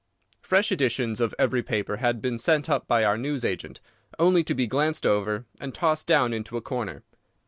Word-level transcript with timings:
Fresh 0.41 0.71
editions 0.71 1.21
of 1.21 1.35
every 1.37 1.61
paper 1.61 1.97
had 1.97 2.23
been 2.23 2.39
sent 2.39 2.67
up 2.67 2.87
by 2.87 3.03
our 3.05 3.19
news 3.19 3.45
agent, 3.45 3.79
only 4.17 4.43
to 4.43 4.55
be 4.55 4.65
glanced 4.65 5.05
over 5.05 5.45
and 5.59 5.75
tossed 5.75 6.07
down 6.07 6.33
into 6.33 6.57
a 6.57 6.61
corner. 6.61 7.03